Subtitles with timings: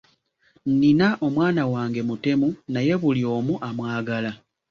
[0.69, 4.31] Nnina omwana wange mutemu, naye buli omu amwagala.